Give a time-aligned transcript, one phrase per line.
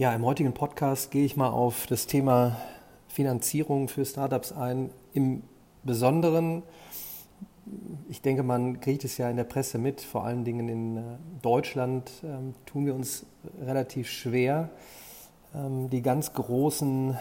[0.00, 2.56] Ja, im heutigen Podcast gehe ich mal auf das Thema
[3.08, 4.88] Finanzierung für Startups ein.
[5.12, 5.42] Im
[5.82, 6.62] Besonderen,
[8.08, 11.00] ich denke, man kriegt es ja in der Presse mit, vor allen Dingen in äh,
[11.42, 13.26] Deutschland ähm, tun wir uns
[13.60, 14.70] relativ schwer,
[15.54, 17.18] ähm, die ganz großen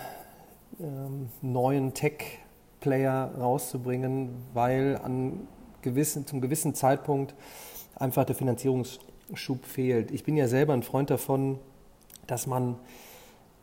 [0.80, 5.50] ähm, neuen Tech-Player rauszubringen, weil an
[5.82, 7.36] gewissen, zum gewissen Zeitpunkt
[7.96, 10.11] einfach der Finanzierungsschub fehlt.
[10.11, 11.59] Ich bin ja selber ein Freund davon,
[12.32, 12.75] dass man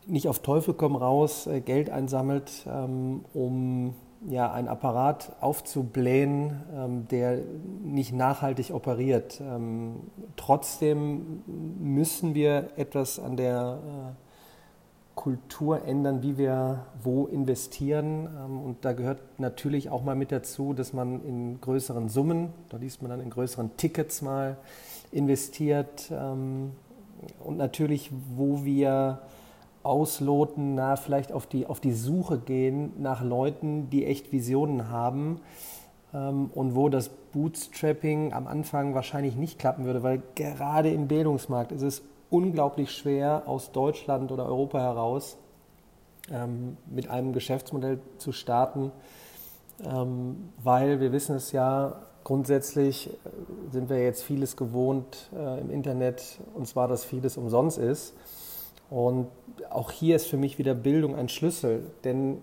[0.07, 3.93] nicht auf Teufel komm raus äh, Geld einsammelt, ähm, um
[4.27, 7.39] ja, einen Apparat aufzublähen, ähm, der
[7.83, 9.41] nicht nachhaltig operiert.
[9.41, 9.97] Ähm,
[10.35, 11.43] trotzdem
[11.79, 14.27] müssen wir etwas an der äh,
[15.15, 18.27] Kultur ändern, wie wir wo investieren.
[18.63, 23.01] Und da gehört natürlich auch mal mit dazu, dass man in größeren Summen, da liest
[23.01, 24.57] man dann in größeren Tickets mal
[25.11, 26.11] investiert
[27.43, 29.19] und natürlich, wo wir
[29.83, 35.39] ausloten, na, vielleicht auf die, auf die Suche gehen nach Leuten, die echt Visionen haben
[36.13, 41.71] ähm, und wo das Bootstrapping am Anfang wahrscheinlich nicht klappen würde, weil gerade im Bildungsmarkt
[41.71, 45.37] ist es unglaublich schwer, aus Deutschland oder Europa heraus
[46.31, 48.91] ähm, mit einem Geschäftsmodell zu starten,
[49.85, 53.11] ähm, weil wir wissen es ja, Grundsätzlich äh,
[53.71, 58.15] sind wir jetzt vieles gewohnt äh, im Internet, und zwar, dass vieles umsonst ist.
[58.89, 59.27] Und
[59.69, 62.39] auch hier ist für mich wieder Bildung ein Schlüssel, denn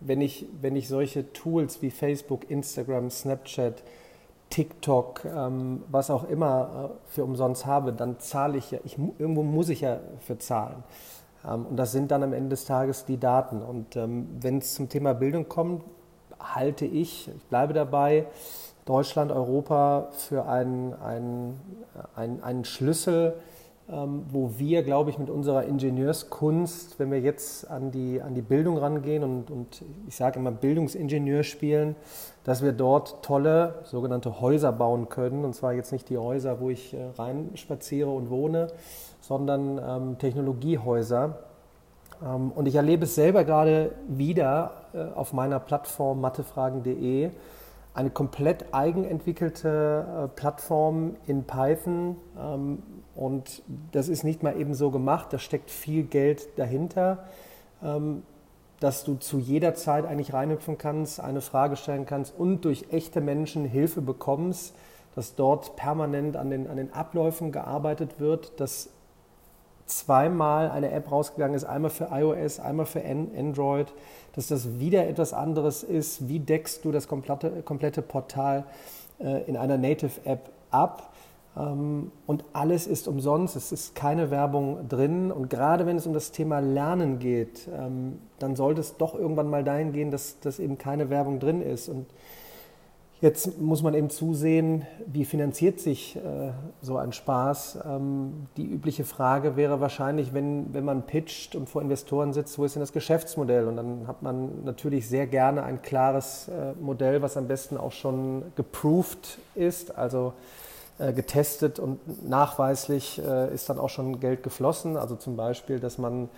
[0.00, 3.84] wenn ich, wenn ich solche Tools wie Facebook, Instagram, Snapchat,
[4.50, 9.44] TikTok, ähm, was auch immer äh, für umsonst habe, dann zahle ich ja, ich, irgendwo
[9.44, 10.82] muss ich ja für zahlen.
[11.48, 13.62] Ähm, und das sind dann am Ende des Tages die Daten.
[13.62, 15.84] Und ähm, wenn es zum Thema Bildung kommt,
[16.40, 18.26] halte ich, ich bleibe dabei,
[18.86, 21.60] Deutschland, Europa für einen, einen,
[22.14, 23.34] einen, einen Schlüssel,
[23.88, 28.42] ähm, wo wir, glaube ich, mit unserer Ingenieurskunst, wenn wir jetzt an die, an die
[28.42, 31.96] Bildung rangehen und, und ich sage immer Bildungsingenieur spielen,
[32.44, 35.44] dass wir dort tolle sogenannte Häuser bauen können.
[35.44, 38.68] Und zwar jetzt nicht die Häuser, wo ich äh, rein spaziere und wohne,
[39.20, 41.38] sondern ähm, Technologiehäuser.
[42.24, 47.30] Ähm, und ich erlebe es selber gerade wieder äh, auf meiner Plattform mathefragen.de
[47.96, 52.16] eine komplett eigenentwickelte äh, Plattform in Python.
[52.38, 52.82] Ähm,
[53.14, 53.62] und
[53.92, 57.24] das ist nicht mal eben so gemacht, da steckt viel Geld dahinter,
[57.82, 58.22] ähm,
[58.80, 63.22] dass du zu jeder Zeit eigentlich reinhüpfen kannst, eine Frage stellen kannst und durch echte
[63.22, 64.74] Menschen Hilfe bekommst,
[65.14, 68.90] dass dort permanent an den, an den Abläufen gearbeitet wird, dass
[69.86, 73.92] zweimal eine App rausgegangen ist, einmal für iOS, einmal für Android,
[74.34, 76.28] dass das wieder etwas anderes ist.
[76.28, 78.64] Wie deckst du das komplette, komplette Portal
[79.18, 81.12] äh, in einer Native-App ab?
[81.56, 85.32] Ähm, und alles ist umsonst, es ist keine Werbung drin.
[85.32, 89.48] Und gerade wenn es um das Thema Lernen geht, ähm, dann sollte es doch irgendwann
[89.48, 91.88] mal dahin gehen, dass, dass eben keine Werbung drin ist.
[91.88, 92.06] Und
[93.22, 96.50] Jetzt muss man eben zusehen, wie finanziert sich äh,
[96.82, 97.78] so ein Spaß.
[97.86, 102.66] Ähm, die übliche Frage wäre wahrscheinlich, wenn, wenn man pitcht und vor Investoren sitzt, wo
[102.66, 103.68] ist denn das Geschäftsmodell?
[103.68, 107.92] Und dann hat man natürlich sehr gerne ein klares äh, Modell, was am besten auch
[107.92, 110.34] schon geproved ist, also
[110.98, 114.96] getestet und nachweislich äh, ist dann auch schon Geld geflossen.
[114.96, 116.28] Also zum Beispiel, dass man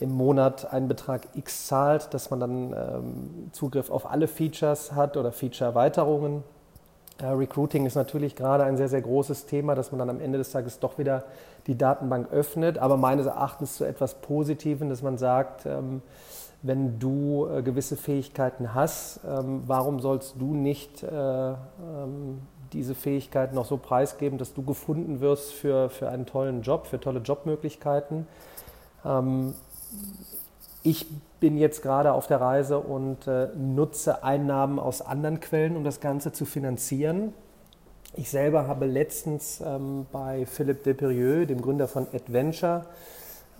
[0.00, 5.16] im Monat einen Betrag X zahlt, dass man dann ähm, Zugriff auf alle Features hat
[5.16, 6.42] oder Feature-Erweiterungen.
[7.18, 10.38] Äh, Recruiting ist natürlich gerade ein sehr, sehr großes Thema, dass man dann am Ende
[10.38, 11.24] des Tages doch wieder
[11.66, 16.02] die Datenbank öffnet, aber meines Erachtens zu etwas Positivem, dass man sagt, ähm,
[16.62, 21.06] wenn du äh, gewisse Fähigkeiten hast, ähm, warum sollst du nicht äh,
[22.72, 27.00] diese Fähigkeiten noch so preisgeben, dass du gefunden wirst für, für einen tollen Job, für
[27.00, 28.26] tolle Jobmöglichkeiten?
[29.04, 29.54] Ähm,
[30.82, 31.06] ich
[31.40, 36.00] bin jetzt gerade auf der Reise und äh, nutze Einnahmen aus anderen Quellen, um das
[36.00, 37.32] Ganze zu finanzieren.
[38.16, 42.84] Ich selber habe letztens ähm, bei Philippe Deperieux, dem Gründer von Adventure,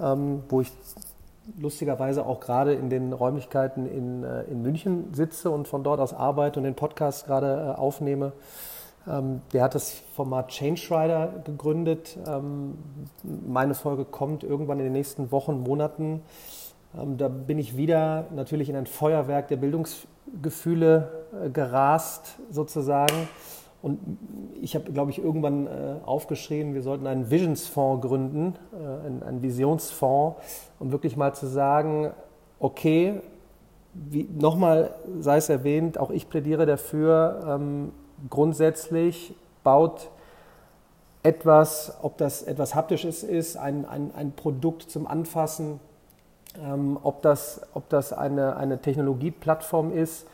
[0.01, 0.71] ähm, wo ich
[1.59, 6.15] lustigerweise auch gerade in den Räumlichkeiten in, äh, in München sitze und von dort aus
[6.15, 8.33] arbeite und den Podcast gerade äh, aufnehme.
[9.07, 12.17] Ähm, der hat das Format Change Rider gegründet.
[12.27, 12.79] Ähm,
[13.23, 16.23] meine Folge kommt irgendwann in den nächsten Wochen, Monaten.
[16.97, 23.29] Ähm, da bin ich wieder natürlich in ein Feuerwerk der Bildungsgefühle äh, gerast, sozusagen.
[23.83, 24.01] Und
[24.63, 30.41] ich habe, glaube ich, irgendwann äh, aufgeschrieben, wir sollten einen Visionsfonds gründen, äh, einen, Visionsfonds,
[30.79, 32.13] um wirklich mal zu sagen,
[32.59, 33.21] okay,
[34.39, 37.61] nochmal sei es erwähnt, auch ich plädiere dafür,
[38.31, 40.11] grundsätzlich baut
[41.23, 45.81] etwas, ob das etwas Haptisches ist, ein, ein, ein Produkt zum Anfassen,
[46.63, 50.27] ähm, ob das, ob das eine, eine Technologieplattform ist,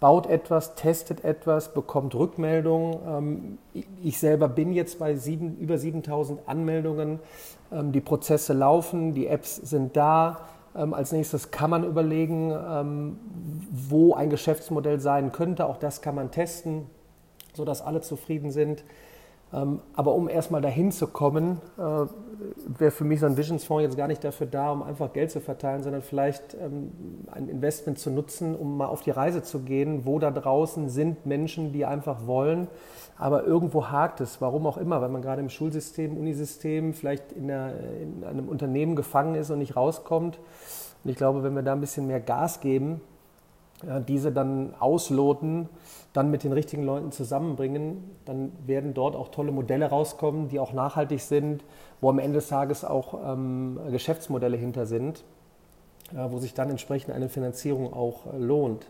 [0.00, 2.98] baut etwas, testet etwas, bekommt Rückmeldungen.
[3.06, 3.58] Ähm,
[4.02, 7.20] ich selber bin jetzt bei sieben, über 7000 Anmeldungen.
[7.72, 10.48] Ähm, die Prozesse laufen, die Apps sind da.
[10.76, 13.18] Ähm, als nächstes kann man überlegen, ähm,
[13.70, 15.66] wo ein Geschäftsmodell sein könnte.
[15.66, 16.86] Auch das kann man testen,
[17.58, 18.84] sodass alle zufrieden sind.
[19.52, 21.80] Ähm, aber um erstmal dahin zu kommen, äh,
[22.78, 25.40] wäre für mich so ein Visionsfonds jetzt gar nicht dafür da, um einfach Geld zu
[25.40, 26.92] verteilen, sondern vielleicht ähm,
[27.30, 31.24] ein Investment zu nutzen, um mal auf die Reise zu gehen, wo da draußen sind
[31.24, 32.68] Menschen, die einfach wollen,
[33.16, 37.48] aber irgendwo hakt es, warum auch immer, weil man gerade im Schulsystem, Unisystem, vielleicht in,
[37.48, 37.72] der,
[38.02, 40.38] in einem Unternehmen gefangen ist und nicht rauskommt.
[41.04, 43.00] Und ich glaube, wenn wir da ein bisschen mehr Gas geben,
[44.08, 45.68] diese dann ausloten,
[46.12, 50.72] dann mit den richtigen Leuten zusammenbringen, dann werden dort auch tolle Modelle rauskommen, die auch
[50.72, 51.62] nachhaltig sind,
[52.00, 55.22] wo am Ende des Tages auch ähm, Geschäftsmodelle hinter sind,
[56.12, 58.86] äh, wo sich dann entsprechend eine Finanzierung auch äh, lohnt.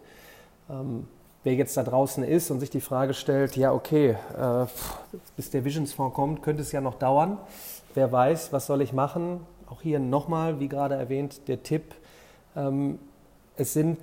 [0.70, 1.06] Ähm,
[1.44, 4.66] wer jetzt da draußen ist und sich die Frage stellt, ja okay, äh,
[5.36, 7.38] bis der Visionsfonds kommt, könnte es ja noch dauern.
[7.94, 9.40] Wer weiß, was soll ich machen?
[9.68, 11.94] Auch hier nochmal, wie gerade erwähnt, der Tipp.
[12.56, 12.98] Ähm,
[13.56, 13.98] es sind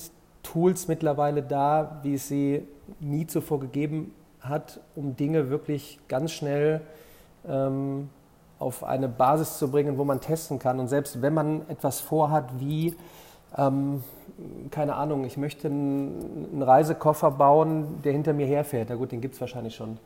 [0.45, 2.67] Tools mittlerweile da, wie es sie
[2.99, 6.81] nie zuvor gegeben hat, um Dinge wirklich ganz schnell
[7.47, 8.09] ähm,
[8.59, 10.79] auf eine Basis zu bringen, wo man testen kann.
[10.79, 12.95] Und selbst wenn man etwas vorhat, wie,
[13.57, 14.03] ähm,
[14.71, 18.89] keine Ahnung, ich möchte einen, Reisekoffer bauen, der hinter mir herfährt.
[18.89, 19.97] Na gut, den gibt es wahrscheinlich schon.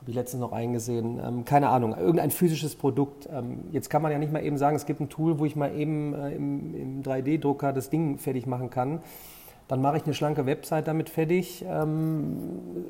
[0.00, 1.20] Habe ich letztens noch eingesehen.
[1.24, 3.28] Ähm, keine Ahnung, irgendein physisches Produkt.
[3.32, 5.56] Ähm, jetzt kann man ja nicht mal eben sagen, es gibt ein Tool, wo ich
[5.56, 9.00] mal eben äh, im, im 3D-Drucker das Ding fertig machen kann
[9.68, 12.84] dann mache ich eine schlanke Website damit fertig, ähm,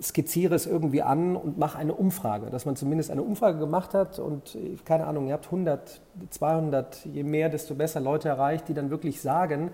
[0.00, 4.18] skizziere es irgendwie an und mache eine Umfrage, dass man zumindest eine Umfrage gemacht hat
[4.18, 6.00] und keine Ahnung, ihr habt 100,
[6.30, 9.70] 200, je mehr, desto besser Leute erreicht, die dann wirklich sagen,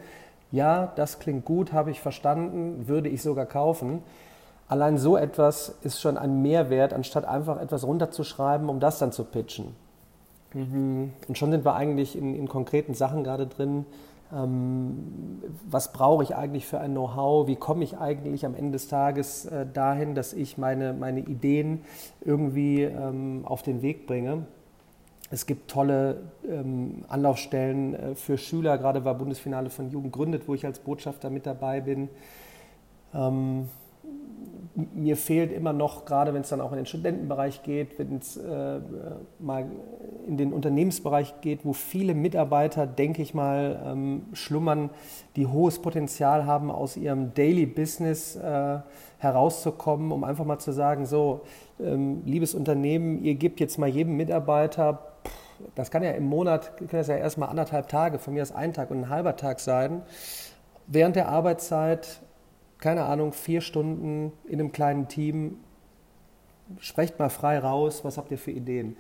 [0.51, 4.03] ja, das klingt gut, habe ich verstanden, würde ich sogar kaufen.
[4.69, 9.25] Allein so etwas ist schon ein Mehrwert, anstatt einfach etwas runterzuschreiben, um das dann zu
[9.25, 9.75] pitchen.
[10.55, 11.13] Mhm.
[11.29, 13.85] Und schon sind wir eigentlich in, in konkreten Sachen gerade drin,
[14.31, 19.47] was brauche ich eigentlich für ein Know-how, wie komme ich eigentlich am Ende des Tages
[19.47, 21.83] äh, dahin, dass ich meine, meine Ideen
[22.25, 24.47] irgendwie ähm, auf den Weg bringe.
[25.31, 30.55] Es gibt tolle ähm, Anlaufstellen äh, für Schüler, gerade war Bundesfinale von Jugend gründet, wo
[30.55, 32.09] ich als Botschafter mit dabei bin.
[34.77, 38.37] Mir fehlt immer noch, gerade wenn es dann auch in den Studentenbereich geht, wenn es
[38.37, 38.81] äh,
[39.39, 39.67] mal
[40.27, 44.91] in den Unternehmensbereich geht, wo viele Mitarbeiter, denke ich mal, ähm, schlummern,
[45.37, 48.79] die hohes Potenzial haben, aus ihrem Daily Business äh,
[49.19, 51.41] herauszukommen, um einfach mal zu sagen, so,
[51.81, 55.17] ähm, liebes Unternehmen, ihr gebt jetzt mal jedem Mitarbeiter,
[55.75, 58.73] das kann ja im Monat, kann das ja erstmal anderthalb Tage, von mir aus ein
[58.73, 60.03] Tag und ein halber Tag sein,
[60.87, 62.21] während der Arbeitszeit
[62.87, 65.57] keine Ahnung, vier Stunden in einem kleinen Team,
[66.79, 68.97] sprecht mal frei raus, was habt ihr für Ideen?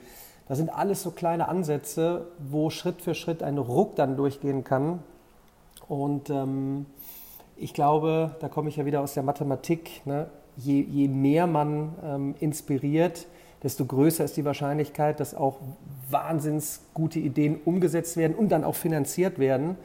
[0.48, 5.04] Das sind alles so kleine Ansätze, wo Schritt für Schritt ein Ruck dann durchgehen kann.
[5.86, 6.86] Und ähm,
[7.54, 10.30] ich glaube, da komme ich ja wieder aus der Mathematik, ne?
[10.56, 13.28] je, je, mehr man ähm, inspiriert,
[13.62, 15.60] desto größer ist die Wahrscheinlichkeit, dass auch
[16.10, 19.76] wahnsinns gute Ideen umgesetzt werden und dann auch finanziert werden.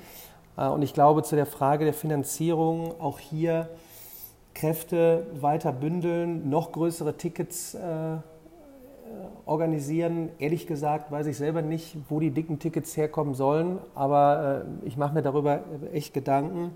[0.58, 3.70] Äh, und ich glaube, zu der Frage der Finanzierung auch hier
[4.54, 8.18] Kräfte weiter bündeln, noch größere Tickets äh,
[9.46, 10.30] organisieren.
[10.40, 14.98] Ehrlich gesagt weiß ich selber nicht, wo die dicken Tickets herkommen sollen, aber äh, ich
[14.98, 15.62] mache mir darüber
[15.94, 16.72] echt Gedanken.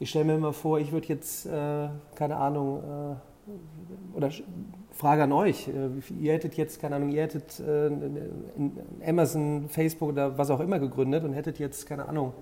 [0.00, 4.30] Ich stelle mir immer vor, ich würde jetzt, äh, keine Ahnung, äh, oder
[4.90, 7.62] Frage an euch, äh, ihr hättet jetzt, keine Ahnung, ihr hättet
[9.06, 12.32] Amazon, Facebook oder was auch immer gegründet und hättet jetzt, keine Ahnung,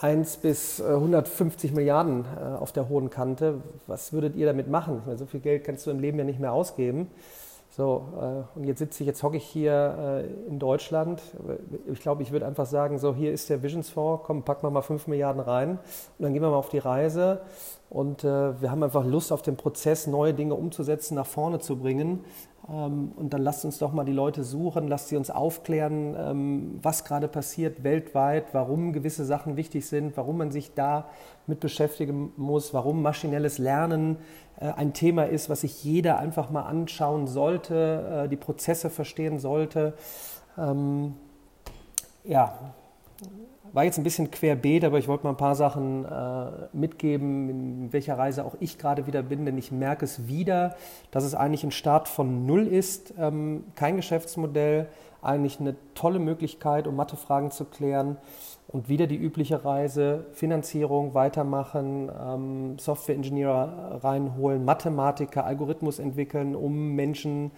[0.00, 3.60] 1 bis 150 äh, Milliarden äh, auf der hohen Kante.
[3.86, 5.02] Was würdet ihr damit machen?
[5.04, 7.08] Meine, so viel Geld kannst du im Leben ja nicht mehr ausgeben.
[7.70, 11.20] So, äh, und jetzt sitze ich, jetzt hocke ich hier in Deutschland.
[11.86, 14.82] Ich glaube, ich würde einfach sagen, so hier ist der Visionsfonds, komm, packen wir mal
[14.82, 15.78] 5 Milliarden rein und
[16.24, 17.40] dann gehen wir mal auf die Reise.
[17.90, 22.24] Und wir haben einfach Lust auf den Prozess, neue Dinge umzusetzen, nach vorne zu bringen.
[22.70, 26.78] Ähm, und dann lasst uns doch mal die Leute suchen, lasst sie uns aufklären, ähm,
[26.82, 31.08] was gerade passiert weltweit, warum gewisse Sachen wichtig sind, warum man sich da
[31.46, 34.16] mit beschäftigen muss, warum maschinelles Lernen
[34.60, 39.38] äh, ein Thema ist, was sich jeder einfach mal anschauen sollte, äh, die Prozesse verstehen
[39.38, 39.94] sollte.
[40.58, 41.14] Ähm,
[42.24, 42.58] ja,
[43.72, 47.92] war jetzt ein bisschen querbeet, aber ich wollte mal ein paar Sachen äh, mitgeben, in
[47.92, 50.76] welcher Reise auch ich gerade wieder bin, denn ich merke es wieder,
[51.10, 54.88] dass es eigentlich ein Start von Null ist, ähm, kein Geschäftsmodell,
[55.20, 58.16] eigentlich eine tolle Möglichkeit, um Mathefragen zu klären
[58.68, 67.50] und wieder die übliche Reise, Finanzierung weitermachen, ähm, Software-Engineer reinholen, Mathematiker, Algorithmus entwickeln, um Menschen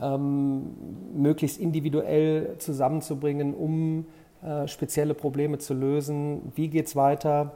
[0.00, 0.74] ähm,
[1.14, 4.06] möglichst individuell zusammenzubringen, um
[4.44, 6.52] äh, spezielle Probleme zu lösen.
[6.54, 7.52] Wie geht es weiter?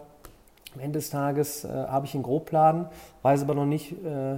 [0.74, 2.88] Am Ende des Tages äh, habe ich einen Grobplan,
[3.22, 4.36] weiß aber noch nicht, äh,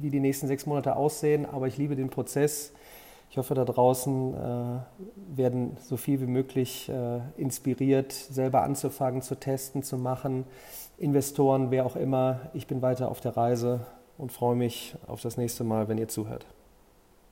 [0.00, 2.72] wie die nächsten sechs Monate aussehen, aber ich liebe den Prozess.
[3.30, 9.34] Ich hoffe, da draußen äh, werden so viel wie möglich äh, inspiriert, selber anzufangen, zu
[9.34, 10.44] testen, zu machen.
[10.98, 13.80] Investoren, wer auch immer, ich bin weiter auf der Reise
[14.16, 16.46] und freue mich auf das nächste Mal, wenn ihr zuhört.